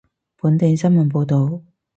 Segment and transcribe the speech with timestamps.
[0.35, 1.61] 本地新聞報道